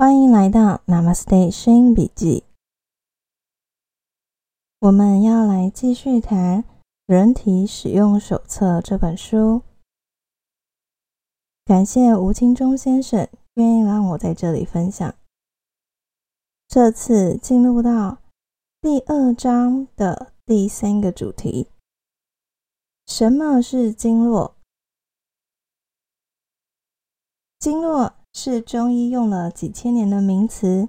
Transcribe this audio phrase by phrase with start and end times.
[0.00, 2.44] 欢迎来到 Namaste 声音笔记。
[4.78, 6.62] 我们要来继续谈
[7.06, 9.62] 《人体使用手册》这本书。
[11.64, 15.12] 感谢吴清忠先生愿意让我在这里分享。
[16.68, 18.18] 这次进入到
[18.80, 21.72] 第二章的第三个主题：
[23.04, 24.54] 什么是经络？
[27.58, 30.88] 经络是中医用了几千年的名词。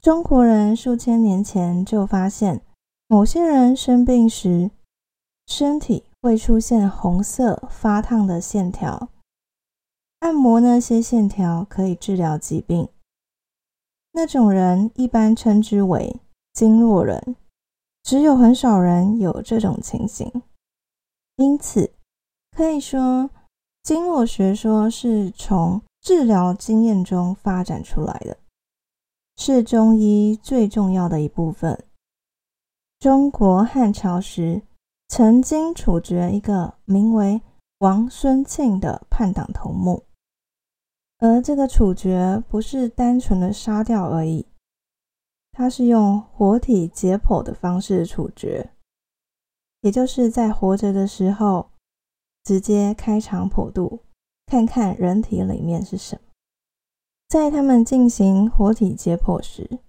[0.00, 2.62] 中国人数千年前就发现，
[3.06, 4.70] 某些人生病时，
[5.46, 9.10] 身体会出现红色发烫的线条，
[10.20, 12.88] 按摩那些线条可以治疗疾病。
[14.12, 16.18] 那种人一般称之为
[16.54, 17.36] 经络人，
[18.02, 20.32] 只有很少人有这种情形，
[21.36, 21.92] 因此
[22.56, 23.28] 可以说。
[23.82, 28.36] 经络学说是从治疗经验中发展出来的，
[29.38, 31.82] 是中医最重要的一部分。
[33.00, 34.60] 中国汉朝时
[35.08, 37.40] 曾经处决一个名为
[37.78, 40.04] 王孙庆的叛党头目，
[41.20, 44.46] 而这个处决不是单纯的杀掉而已，
[45.52, 48.74] 他是用活体解剖的方式处决，
[49.80, 51.70] 也就是在活着的时候。
[52.44, 54.00] 直接开肠破肚，
[54.54, 56.22] 看看人体里面是什么。
[57.28, 59.80] 在他们进行活体解剖时，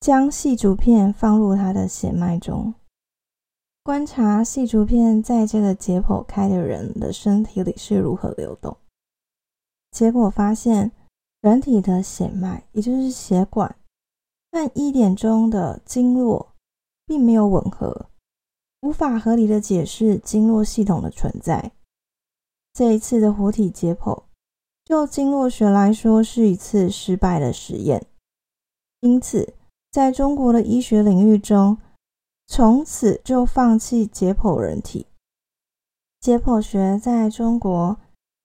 [0.00, 2.74] 将细竹片放入他的血脉中，
[3.84, 8.76] 观察细竹片在这个解剖开的人的身体里是如何流动。
[9.92, 10.90] 结果发现，
[11.40, 13.76] 人体的血脉，也就是血管，
[14.50, 16.56] 和一点钟的经络
[17.06, 18.06] 并没有吻合。
[18.80, 21.70] 无法合理的解释经络系统的存在。
[22.78, 24.22] 这一次的活体解剖，
[24.84, 28.06] 就经络学来说是一次失败的实验。
[29.00, 29.54] 因此，
[29.90, 31.78] 在中国的医学领域中，
[32.46, 35.08] 从此就放弃解剖人体。
[36.20, 37.98] 解剖学在中国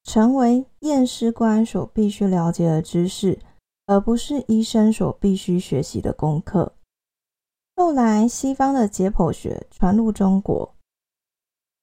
[0.04, 3.38] 成为验尸官所必须了解的知识，
[3.86, 6.74] 而不是医生所必须学习的功课。
[7.76, 10.74] 后来，西方的解剖学传入中国，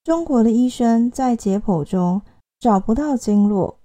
[0.02, 2.20] 中国的医生在解剖中
[2.60, 3.78] 找不到经络，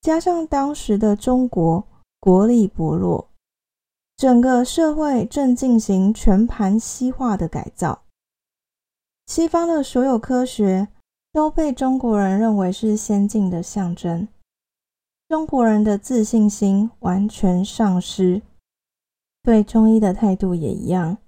[0.00, 1.84] 加上当时的中国
[2.18, 3.30] 国力薄弱，
[4.16, 8.02] 整个社会正进行全盘西化的改造，
[9.28, 10.88] 西方的所有科学
[11.32, 14.26] 都被中国人认为是先进的象征，
[15.28, 18.42] 中国人的自信心完全丧失。
[19.44, 21.18] 对中医的态度也一样，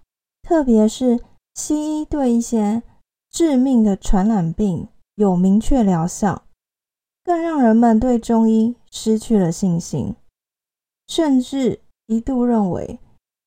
[0.43, 1.21] 特别是
[1.55, 2.83] 西医对一些
[3.31, 6.43] 致命的传染病有明确疗效，
[7.29, 10.17] 更让人们对中医失去了信心，
[11.09, 12.99] 甚至一度认为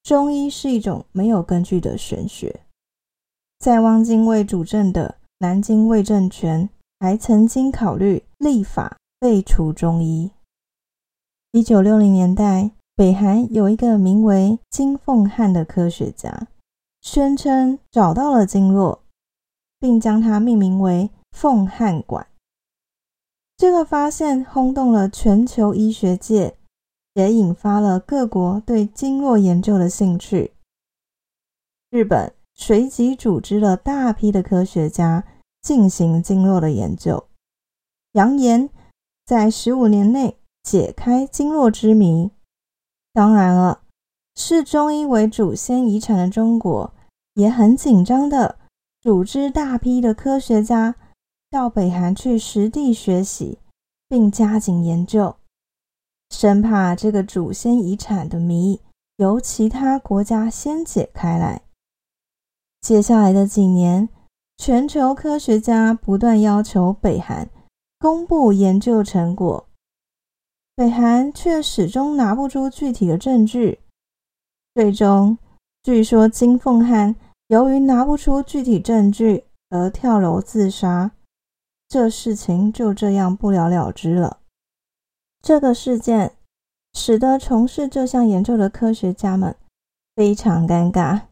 [0.03, 2.61] 中医是一种没有根据的玄学。
[3.57, 6.69] 在汪精卫主政的南京卫政权，
[6.99, 10.29] 还曾经考虑立法废除中医。
[11.51, 12.69] 一九六零年代。
[12.93, 16.47] 北韩有一个名为金凤汉的科学家，
[17.01, 19.01] 宣称找到了经络，
[19.79, 22.27] 并将它命名为凤汉馆。
[23.61, 26.57] 这个发现轰动了全球医学界，
[27.13, 30.53] 也引发了各国对经络研究的兴趣。
[31.91, 35.23] 日本随即组织了大批的科学家
[35.61, 37.27] 进行经络的研究，
[38.13, 38.67] 扬言
[39.27, 42.31] 在十五年内解开经络之谜。
[43.13, 43.83] 当然了，
[44.33, 46.91] 视中医为祖先遗产的中国
[47.35, 48.57] 也很紧张的
[48.99, 50.95] 组织大批的科学家
[51.51, 53.57] 到北韩去实地学习，
[54.07, 55.35] 并加紧研究，
[56.29, 58.79] 生怕这个祖先遗产的谜
[59.17, 61.63] 由其他国家先解开来。
[62.79, 64.07] 接下来的几年，
[64.57, 67.49] 全球科学家不断要求北韩
[67.99, 69.67] 公布研究成果。
[70.73, 73.81] 北韩却始终拿不出具体的证据，
[74.73, 75.37] 最终，
[75.83, 77.13] 据说金凤汉
[77.47, 81.11] 由于拿不出具体证据而跳楼自杀，
[81.91, 84.37] 这事情就这样不了了之了。
[85.41, 86.37] 这个事件
[86.93, 89.53] 使得从事这项研究的科学家们
[90.15, 91.23] 非常尴尬，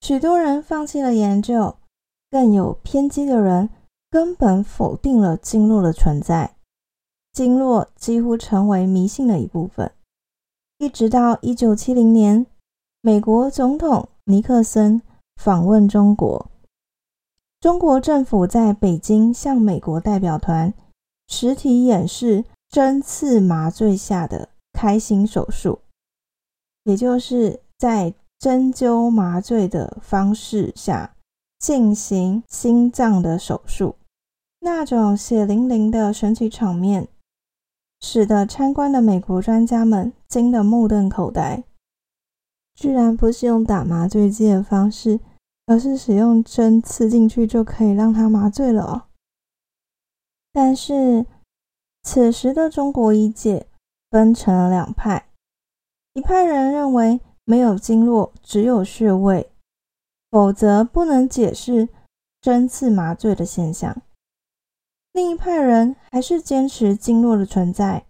[0.00, 1.76] 许多人放弃了研究，
[2.30, 3.68] 更有偏激的人
[4.08, 6.54] 根本否定了经络的存在。
[7.32, 9.90] 经络几乎成为迷信的一部分，
[10.78, 12.46] 一直到一九七零年，
[13.00, 15.02] 美国总统尼克森
[15.34, 16.48] 访问中国，
[17.64, 20.74] 中国政府在北京向美国代表团
[21.28, 25.78] 实体演示针刺麻醉下的开心手术，
[26.82, 31.14] 也就是在针灸麻醉的方式下
[31.58, 33.96] 进行心脏的手术。
[34.60, 37.08] 那种血淋淋的神奇场面，
[38.02, 41.64] 使得参观的美国专家们惊得目瞪口呆。
[42.74, 45.18] 居然不是用打麻醉剂的方式，
[45.66, 49.02] 而是使用针刺进去就可以让他麻醉了哦。
[50.52, 51.26] 但是，
[52.02, 53.66] 此时的中国医界
[54.10, 55.30] 分成了两派，
[56.12, 59.50] 一派人认为没有经络，只有穴位，
[60.30, 61.88] 否则不能解释
[62.40, 64.02] 针刺麻醉的现象。
[65.12, 68.06] 另一派人还是坚持经络的存在，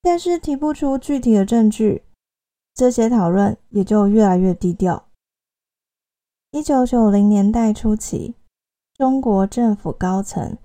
[0.00, 2.04] 但是提不出具体的证据，
[2.74, 5.08] 这些讨论也就越来越低调。
[6.54, 8.36] 一九九零年代初期，
[8.96, 10.56] 中国政府高层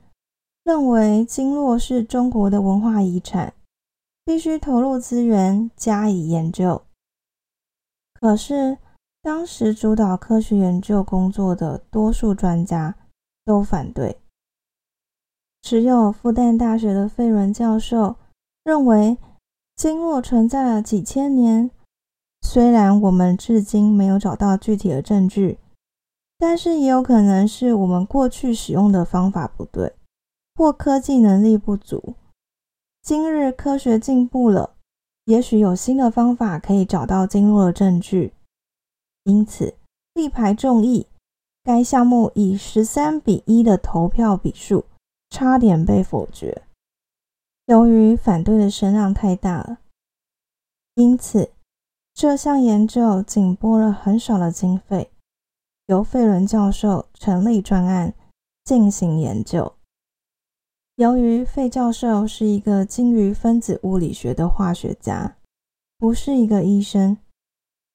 [0.64, 3.56] 认为经络是中国的文化遗产，
[4.24, 6.84] 必须投入资源加以研究。
[8.14, 8.78] 可是，
[9.24, 12.96] 当时主导科学研究工作的多数专家
[13.44, 14.20] 都反对。
[15.64, 18.18] 只有复旦大学的费伦教授
[18.64, 19.18] 认为，
[19.76, 21.72] 经络存在了几千年。
[22.42, 25.58] 虽然我们至今没有找到具体的证据，
[26.40, 29.94] 但是也有可能是我们过去使用的方法不对，
[30.56, 32.16] 或科技能力不足。
[33.04, 34.76] 今日科学进步了，
[35.26, 38.34] 也许有新的方法可以找到经络的证据。
[39.26, 39.76] 因此，
[40.14, 41.06] 力排众议，
[41.64, 44.86] 该项目以十三比一的投票比数。
[45.32, 46.64] 差点被否决。
[47.68, 49.78] 由于反对的声浪太大了，
[50.96, 51.52] 因此
[52.16, 55.12] 这项研究仅拨了很少的经费，
[55.90, 58.14] 由费伦教授成立专案
[58.64, 59.74] 进行研究。
[60.96, 65.36] 由于费教授是一个精于分子物理学的化学家，
[65.98, 67.18] 不是一个医生，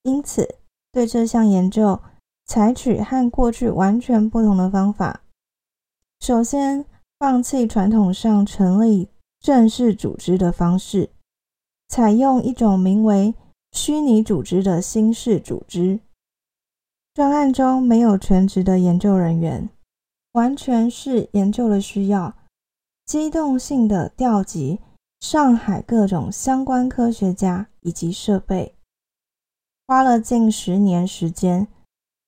[0.02, 0.56] 因此
[0.91, 2.00] 对这项研究
[2.44, 5.23] 采取和过去完全不同的方法。
[6.20, 6.85] 首先。
[7.17, 9.08] 放弃传统上成立
[9.41, 11.08] 正式组织的方式，
[11.88, 13.35] 采用一种名为
[13.73, 16.00] 虚拟组织的新式组织。
[17.15, 19.71] 专案中没有全职的研究人员，
[20.33, 22.35] 完全是研究的需要，
[23.07, 24.81] 机动性的调集
[25.21, 28.75] 上海各种相关科学家以及设备，
[29.87, 31.69] 花了近十年时间，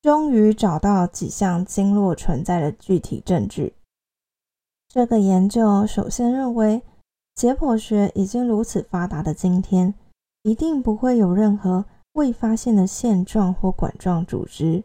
[0.01, 3.75] 终于找到几项经络存在的具体证据。
[4.89, 6.81] 这个研究首先认为，
[7.35, 9.95] 解剖学已经如此发达的今天，
[10.45, 14.83] 一定不会有任何未发现的线状或管状组织，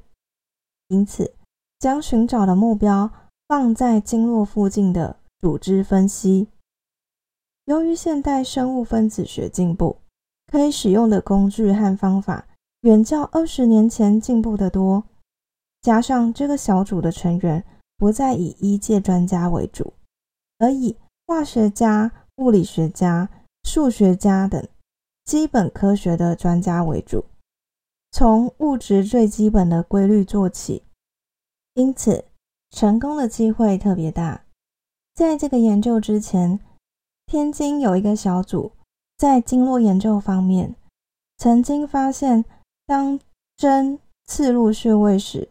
[0.90, 1.34] 因此
[1.80, 3.10] 将寻找的目标
[3.48, 6.50] 放在经络附近的组织分析。
[7.64, 10.00] 由于现代生物分子学进步，
[10.52, 12.46] 可以使用的工具和方法
[12.82, 15.06] 远较二十年前进步得多，
[15.82, 17.64] 加上这个小组的成员
[17.96, 19.94] 不再以医界专家为主。
[20.58, 23.30] 而以化学家、物理学家、
[23.64, 24.68] 数学家等
[25.32, 27.24] 基本科学的专家为主，
[28.12, 30.84] 从物质最基本的规律做起，
[31.74, 32.26] 因此
[32.70, 34.44] 成功的机会特别大。
[35.16, 36.60] 在这个研究之前，
[37.26, 38.74] 天津有一个小组
[39.18, 40.76] 在经络研究方面
[41.38, 42.44] 曾经发现，
[42.86, 43.18] 当
[43.56, 45.48] 针刺入穴位时，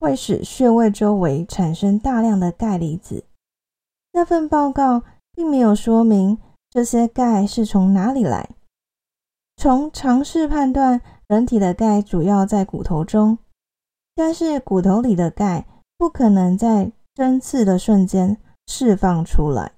[0.00, 3.26] 会使穴位周围产生大量的钙离子。
[4.12, 6.38] 那份报告并没有说明
[6.70, 8.48] 这些钙是从哪里来。
[9.56, 13.38] 从尝试判断，人体的钙主要在骨头中，
[14.14, 19.72] 但是骨头里的钙不可能在针刺的瞬间释放出来。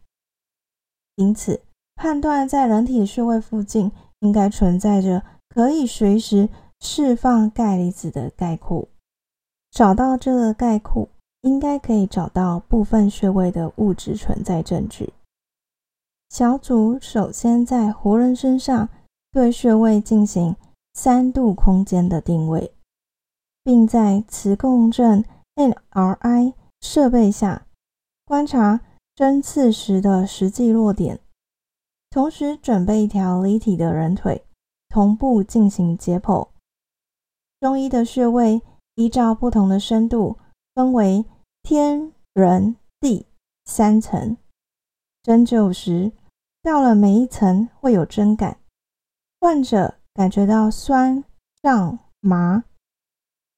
[1.16, 1.60] 因此，
[1.94, 6.48] 判断在人体穴位附近应该存在着可以随时
[6.80, 8.88] 释放钙离子的钙库。
[9.70, 11.08] 找到这个钙库。
[11.42, 15.12] 应该可以找到部分穴位的物质存在证据。
[16.28, 18.88] 小组首先在活人身上
[19.36, 20.56] 对穴位进行
[20.94, 22.72] 三度空间的定位，
[23.62, 25.22] 并在磁共振
[25.56, 27.66] （MRI） 设备下
[28.24, 28.80] 观察
[29.14, 31.20] 针刺时的实际落点，
[32.08, 34.42] 同时准备一条离体的人腿，
[34.88, 36.48] 同步进行解剖。
[37.60, 38.62] 中医的穴位
[38.94, 40.38] 依照不同的深度
[40.74, 41.26] 分为。
[41.62, 43.26] 天、人、地
[43.64, 44.36] 三层
[45.22, 46.12] 针灸时，
[46.62, 48.58] 到了每一层会有针感，
[49.46, 51.22] 患者感觉到酸、
[51.62, 52.64] 胀、麻，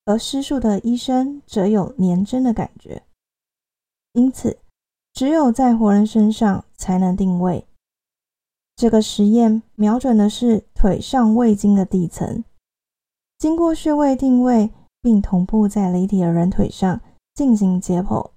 [0.04, 3.04] 而施术的医生则有粘针的感觉。
[4.12, 4.59] 因此，
[5.14, 7.66] 只有在活人身上才能定位。
[8.76, 12.45] 这个实验瞄准的是腿上胃经的地层，
[13.38, 17.00] 经过穴位定位，并同步在离体的人腿上
[17.33, 18.33] 进行解剖，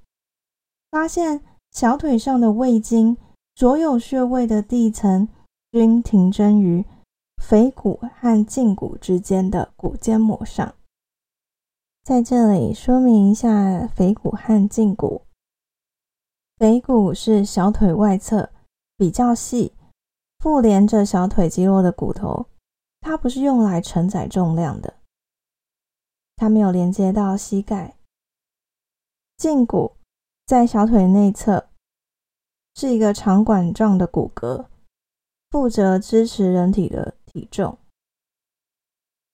[0.89, 3.17] 发现小腿上的胃经
[3.57, 5.27] 所有穴位的地层
[5.73, 6.85] 均停针于
[7.41, 10.73] 腓骨和胫骨之间的骨间膜上。
[12.03, 15.23] 在这里说明一下腓骨和胫骨。
[16.57, 18.51] 腓骨是小腿外侧
[18.95, 19.73] 比较细。
[20.39, 22.47] 附连着小腿肌肉的骨头，
[22.99, 24.95] 它不是用来承载重量的，
[26.35, 27.95] 它没有连接到膝盖。
[29.37, 29.91] 胫骨
[30.47, 31.67] 在小腿内侧，
[32.73, 34.65] 是一个长管状的骨骼，
[35.51, 37.77] 负责支持人体的体重。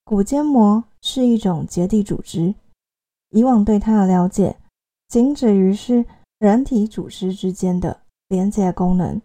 [0.03, 2.53] 骨间膜是一种结缔组织，
[3.29, 4.57] 以往对它的了解
[5.07, 6.05] 仅止于是
[6.39, 9.21] 人体组织之间的连接功能，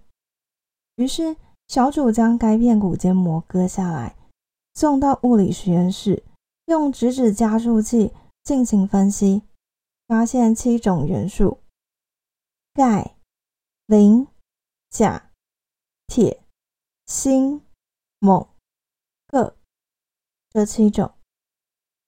[0.96, 1.36] 于是。
[1.68, 4.14] 小主将该片骨间膜割下来，
[4.74, 6.22] 送到物理实验室，
[6.66, 8.12] 用质子加速器
[8.44, 9.40] 进行分析，
[10.06, 11.60] 发现七种元素：
[12.74, 13.16] 钙、
[13.86, 14.26] 磷、
[14.90, 15.30] 钾、
[16.06, 16.42] 铁、
[17.06, 17.62] 锌、
[18.20, 18.46] 锰、
[20.52, 21.10] 这七种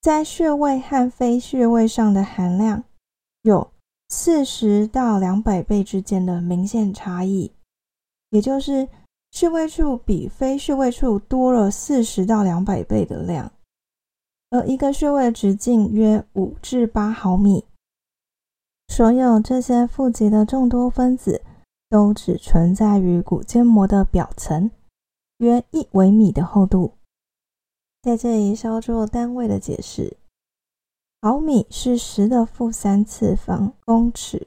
[0.00, 2.84] 在穴位和非穴位上的含量
[3.42, 3.72] 有
[4.08, 7.52] 四十到两百倍之间的明显差异，
[8.30, 8.88] 也就是。
[9.34, 13.50] 穴位处比非穴位处多了四十到两百倍的量，
[14.50, 17.64] 而一个穴位直径约五至八毫米。
[18.86, 21.42] 所有这些富集的众多分子
[21.90, 24.70] 都只存在于骨间膜的表层，
[25.38, 26.92] 约一微米的厚度。
[28.04, 30.18] 在这里稍作单位的解释：
[31.22, 34.46] 毫米是十的负三次方公尺，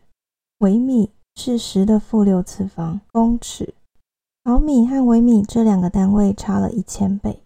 [0.60, 3.74] 微米是十的负六次方公尺。
[4.44, 7.42] 毫米和微米这两个单位差了一千倍。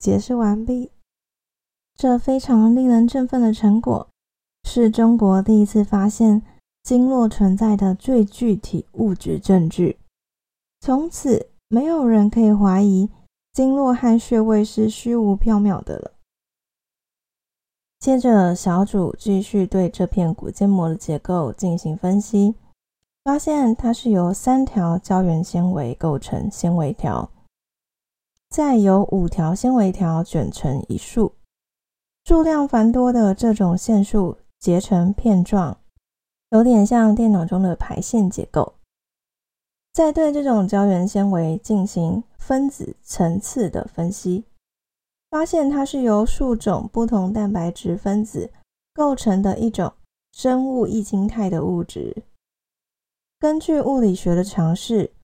[0.00, 0.90] 解释完毕。
[1.94, 4.08] 这非常令人振奋的成果，
[4.64, 6.42] 是中国第一次发现
[6.82, 9.96] 经络存在的最具体物质证据。
[10.80, 13.08] 从此，没有人可以怀疑
[13.56, 16.12] 经络和穴位是虚无缥缈的了。
[17.98, 22.54] 接着，小组继续对这片骨间膜的结构进行分析。
[23.24, 27.30] 发现它是由三条胶原纤维构成纤维条，
[28.50, 31.32] 再由五条纤维条卷成一束，
[32.26, 35.78] 数量繁多的这种线束结成片状，
[36.50, 38.75] 有点像电脑中的排线结构。
[39.96, 44.44] 再对这种胶原纤维进行分子层次的分析，
[45.30, 48.52] 发现它是由数种不同蛋白质分子
[48.92, 49.94] 构成的一种
[50.32, 52.24] 生物异晶态的物质。
[53.38, 55.14] 根据物理学的常识，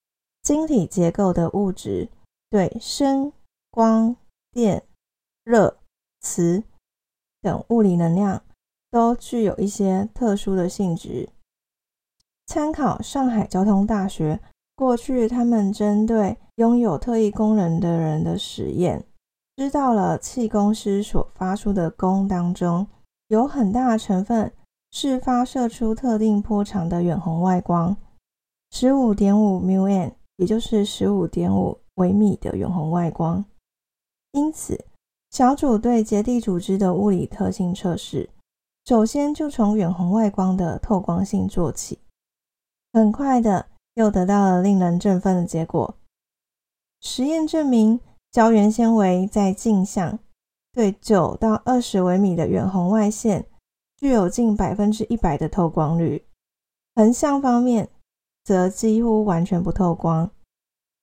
[0.42, 2.08] 晶体结构的物质
[2.48, 3.30] 对声、
[3.70, 4.16] 光、
[4.52, 4.82] 电、
[5.44, 5.76] 热、
[6.22, 6.62] 磁
[7.42, 8.42] 等物理能量
[8.90, 11.28] 都具有一些特殊的性质。
[12.46, 14.40] 参考上海交通大学
[14.82, 19.04] 过去他们针对拥有特异功能的人的实验，
[19.56, 22.84] 知道了气功师所发出的功当中
[23.28, 24.52] 有很大成分。
[24.90, 27.96] 是发射出特定波长的远红外光，
[28.72, 33.42] 十五点五 μm，也就是十五点五微米的远红外光。
[34.32, 34.84] 因此，
[35.30, 38.28] 小组对结缔组织的物理特性测试，
[38.84, 42.00] 首先就从远红外光的透光性做起。
[42.92, 45.96] 很快的，又得到了令人振奋的结果。
[47.00, 50.18] 实验证明，胶原纤维在镜像
[50.72, 53.46] 对九到二十微米的远红外线。
[53.98, 56.26] 具有近百分之一百的透光率，
[56.96, 57.88] 横向方面
[58.42, 60.28] 则几乎完全不透光。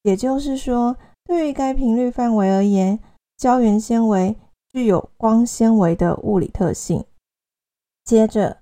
[0.01, 2.99] 也就是说，对于该频率范围而言，
[3.37, 4.35] 胶原纤维
[4.73, 7.05] 具有光纤维的物理特性。
[8.03, 8.57] 接着，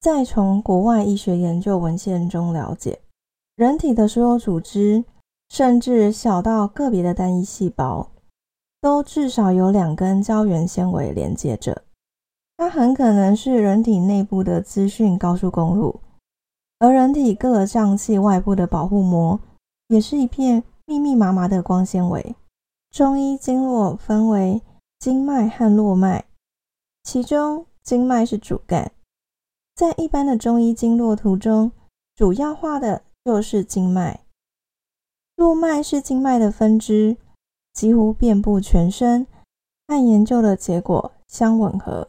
[0.00, 3.02] 再从国外医学研究文献中了解，
[3.56, 5.04] 人体的所有组织，
[5.50, 8.10] 甚至小到个别的单一细胞，
[8.80, 11.82] 都至少有两根胶原纤维连接着。
[12.56, 16.00] 它很可能是人体内部的资讯高速公路，
[16.78, 19.38] 而人体各个脏器外部的保护膜
[19.88, 22.34] 也是一片密密麻麻的光纤维。
[22.90, 24.62] 中医经络分为
[24.98, 26.24] 经脉和络脉，
[27.02, 28.92] 其中经脉是主干，
[29.74, 31.72] 在一般的中医经络图中，
[32.14, 34.20] 主要画的就是经脉。
[35.36, 37.16] 络脉是经脉的分支，
[37.72, 39.26] 几乎遍布全身，
[39.88, 42.08] 和研究的结果相吻合。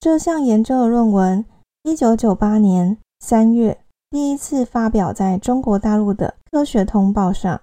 [0.00, 1.44] 这项研究的论文，
[1.82, 7.60] 一九九八年三月第一次发表在中国大陆的《科学通报》上。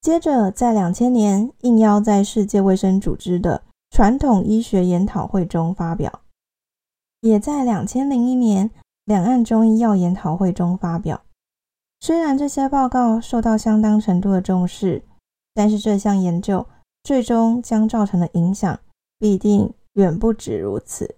[0.00, 6.20] 接着在两千年应邀在世界卫生组织的传统医学研讨会中发表，
[7.22, 8.70] 也在两千零一年
[9.04, 11.20] 两岸中医药研讨会中发表。
[12.00, 15.02] 虽然这些报告受到相当程度的重视，
[15.54, 16.66] 但是这项研究
[17.02, 18.78] 最终将造成的影响
[19.18, 21.16] 必定远不止如此。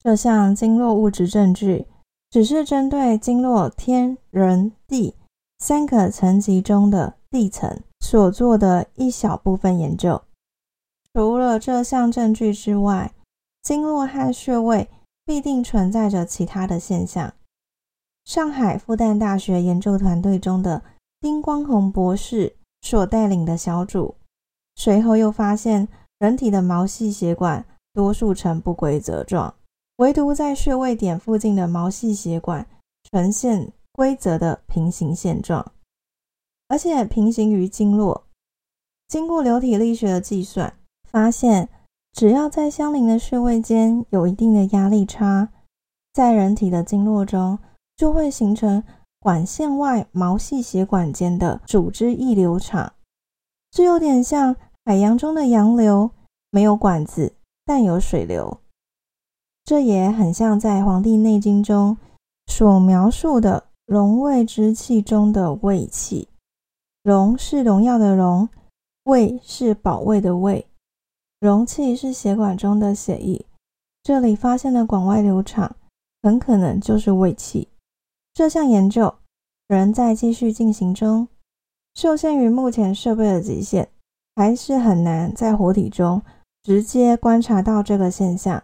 [0.00, 1.86] 这项经络物质证据
[2.30, 5.14] 只是针对经络天人地
[5.58, 10.22] 三个层级中的地层所做的一小部分研究。
[11.14, 13.12] 除了这项证据之外，
[13.62, 14.88] 经络和穴位
[15.24, 17.32] 必定存在着其他的现象。
[18.28, 20.82] 上海复旦大学研究团队中的
[21.18, 24.14] 丁光宏博士所带领的小组，
[24.76, 29.54] 随后又发现人体的毛细血管多数呈不规则状，
[29.96, 32.66] 唯独在穴位点附近的毛细血管
[33.10, 35.72] 呈现规则的平行线状，
[36.68, 38.26] 而且平行于经络。
[39.08, 40.74] 经过流体力学的计算，
[41.10, 41.70] 发现
[42.12, 45.48] 只要在相邻的穴位间有一定的压力差，
[46.12, 47.58] 在人体的经络中。
[47.98, 48.82] 就会形成
[49.18, 52.94] 管线外毛细血管间的组织溢流场，
[53.72, 56.12] 这有点像海洋中的洋流，
[56.50, 58.60] 没有管子，但有水流。
[59.64, 61.98] 这也很像在《黄帝内经》中
[62.46, 66.28] 所描述的荣卫之气中的卫气。
[67.02, 68.48] 荣是荣耀的荣，
[69.04, 70.66] 卫是保卫的卫，
[71.40, 73.44] 容气是血管中的血液。
[74.02, 75.74] 这里发现的管外流场，
[76.22, 77.68] 很可能就是卫气。
[78.38, 79.16] 这项研究
[79.66, 81.26] 仍在继续进行中，
[81.96, 83.88] 受限于目前设备的极限，
[84.36, 86.22] 还是很难在活体中
[86.62, 88.62] 直接观察到这个现象。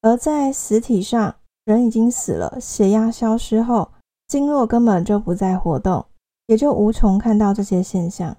[0.00, 3.92] 而在实体上，人已经死了，血压消失后，
[4.26, 6.04] 经络根本就不再活动，
[6.48, 8.36] 也就无从看到这些现象。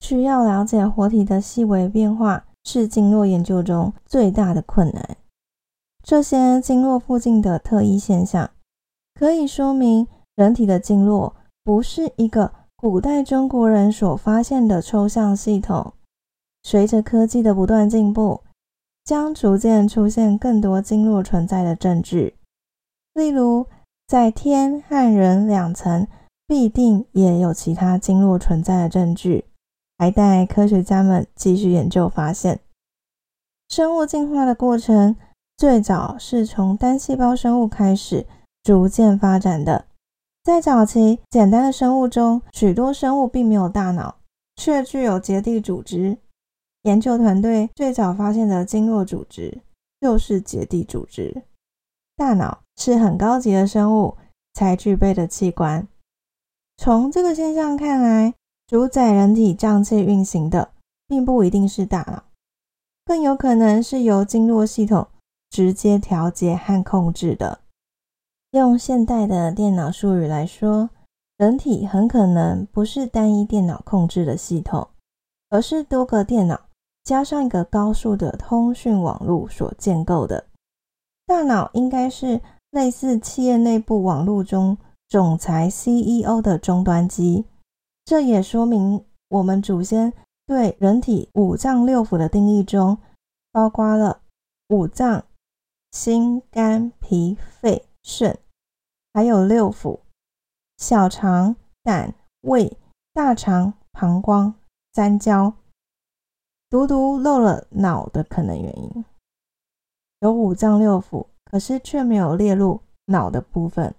[0.00, 5.18] 需要了解活体的细微变化，是经络研究中最大的困难。
[6.02, 8.51] 这些经络附近的特异现象。
[9.22, 15.92] 可以说明，人体的经络不是一个古代中国人所发现的抽象系统。
[16.64, 18.40] 随着科技的不断进步，
[19.04, 22.34] 将逐渐出现更多经络存在的证据。
[23.14, 23.64] 例如，
[24.08, 26.08] 在天和人两层，
[26.48, 29.44] 必定也有其他经络存在的证据，
[29.98, 32.58] 还待科学家们继续研究发现。
[33.68, 35.14] 生物进化的过程
[35.56, 38.26] 最早是从单细胞生物开始。
[38.62, 39.86] 逐渐发展的，
[40.44, 44.16] 在早期简单的生物中，许多生物并没有大脑，
[44.56, 46.18] 却具有结缔组织。
[46.82, 49.62] 研究团队最早发现的经络组织
[50.00, 51.42] 就是结缔组织。
[52.16, 54.16] 大脑是很高级的生物
[54.54, 55.86] 才具备的器官。
[56.76, 58.34] 从这个现象看来，
[58.66, 60.72] 主宰人体脏器运行的，
[61.08, 62.24] 并不一定是大脑，
[63.04, 65.08] 更有可能是由经络系统
[65.50, 67.61] 直接调节和控制的。
[68.52, 70.90] 用现代的电脑术语来说，
[71.38, 74.86] 人体很可能不是单一电脑控制的系统，
[75.48, 76.60] 而是多个电脑
[77.02, 80.44] 加上一个高速的通讯网络所建构的。
[81.24, 84.76] 大脑应该是类似企业内部网络中
[85.08, 87.46] 总裁 CEO 的终端机。
[88.04, 90.12] 这也说明我们祖先
[90.46, 92.98] 对人体五脏六腑的定义中，
[93.50, 94.20] 包括了
[94.68, 95.24] 五脏、
[95.92, 97.82] 心、肝、脾、肺。
[98.02, 98.38] 肾，
[99.14, 100.00] 还有六腑：
[100.78, 102.76] 小肠、胆、胃、
[103.12, 104.54] 大肠、膀胱、
[104.92, 105.54] 三焦。
[106.68, 109.04] 独独漏了脑的可能原因，
[110.20, 113.94] 有五脏六腑，可是却没有列入脑的部分。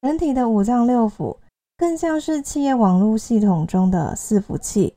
[0.00, 1.38] 人体的五脏六腑
[1.76, 4.96] 更像是企业网络系统中的伺服器，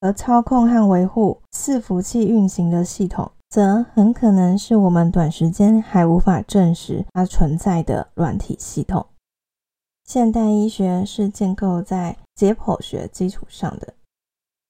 [0.00, 3.30] 而操控和维护伺服器运行的系统。
[3.54, 9.06] 则很可能是我们短时间还无法证实它存在的软体系统。
[10.04, 13.94] 现代医学是建构在解剖学基础上的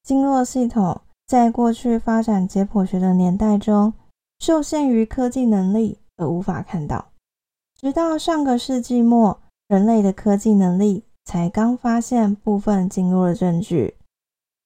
[0.03, 3.91] 经络系统，在过去发展解剖学的年代中，
[4.37, 7.07] 受限于科技能力而无法看到。
[7.81, 13.95] 直到上个世纪末，人类的科技能力才刚发现部分经络的证据。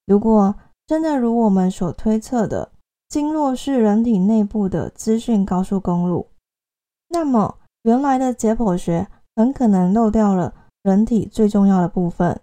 [0.06, 0.56] 如果
[0.86, 2.74] 真的如我们所推测的，
[3.10, 6.28] 经络是人体内部的资讯高速公路，
[7.08, 12.40] 那么原来的解剖学很可能漏掉了人体最重要的部分。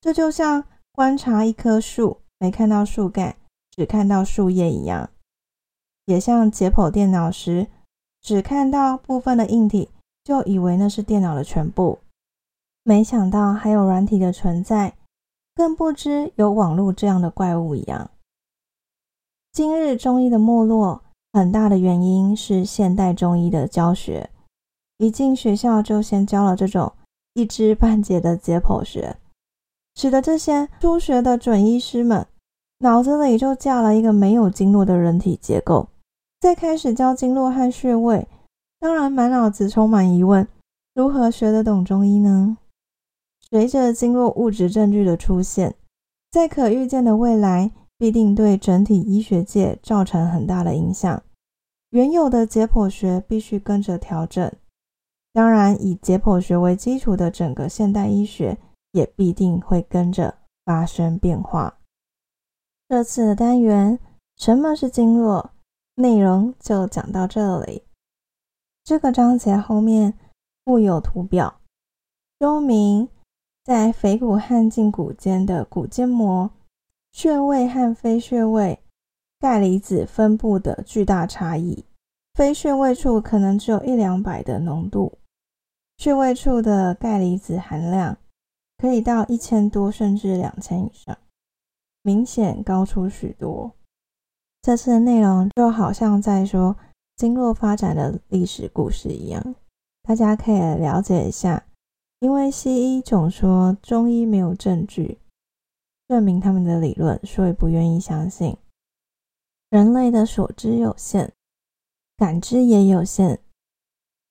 [0.00, 3.36] 这就像观察一棵树，没看到树干，
[3.70, 5.08] 只看到树叶一样；
[6.06, 7.68] 也像解剖电脑时，
[8.20, 9.90] 只看到部分的硬体，
[10.24, 12.00] 就以为那是电脑的全部，
[12.82, 14.96] 没想到还有软体的存在，
[15.54, 18.10] 更不知有网络这样的怪物一样。
[19.52, 24.30] 今日中医的没落，很大的原因是现代中医的教学，
[24.98, 26.92] 一进学校就先教了这种
[27.34, 29.16] 一知半解的解剖学，
[29.96, 32.24] 使得这些初学的准医师们
[32.78, 35.88] 脑子里就架了一个没有经络的人体结构。
[36.40, 38.28] 再开始教经络和穴位，
[38.78, 40.46] 当然满脑子充满疑问，
[40.94, 42.56] 如何学得懂中医呢？
[43.50, 45.74] 随着经络物质证据的出现，
[46.30, 51.22] 在可预见的未来，必定对整体医学界造成很大的影响。
[51.90, 54.50] 原有的解剖学必须跟着调整，
[55.34, 58.56] 当然，以解剖学为基础的整个现代医学
[58.92, 61.76] 也必定会跟着发生变化。
[62.88, 63.98] 这次的单元，
[64.38, 65.50] 什么是经络？
[65.96, 67.82] 内容就讲到这里。
[68.82, 70.14] 这个章节后面
[70.64, 71.60] 附有图表，
[72.38, 73.06] 说明
[73.62, 76.50] 在腓骨和胫骨间的骨间膜
[77.12, 78.78] 穴位和非穴位
[79.38, 81.84] 钙离子分布的巨大差异。
[82.34, 85.18] 非穴位处可能只有一两百的浓度，
[85.98, 88.16] 穴位处的钙离子含量
[88.78, 91.18] 可以到一千多甚至两千以上，
[92.02, 93.72] 明显高出许多。
[94.62, 96.76] 这次的内容就好像在说
[97.16, 99.54] 经络发展的历史故事一样，
[100.02, 101.64] 大家可以了解一下。
[102.20, 105.18] 因为西医总说中医没有证据
[106.10, 108.56] 证明他们的理论，所以不愿意相信。
[109.68, 111.32] 人类的所知有限，
[112.16, 113.38] 感知也有限，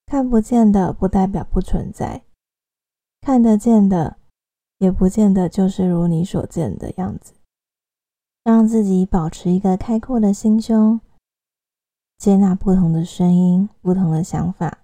[0.05, 2.25] 看不见的不代表不存在，
[3.21, 4.17] 看得见的
[4.79, 7.33] 也不见得就是如你所见的样子。
[8.43, 10.99] 让自己保持一个开阔的心胸，
[12.17, 14.79] 接纳不同的声音、不同的想法，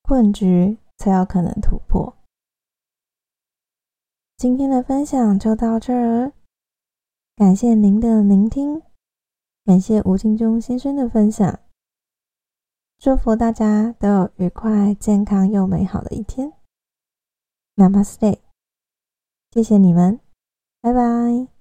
[0.00, 2.16] 困局才有可能突破。
[4.40, 6.32] 今天的分享就到这儿，
[7.36, 8.80] 感谢您的聆听，
[9.66, 11.60] 感谢吴敬中先生的分享，
[12.98, 16.54] 祝福大家都有愉快、健康又美好的一天。
[17.76, 18.38] Namaste，
[19.50, 20.18] 谢谢你们，
[20.80, 21.59] 拜拜。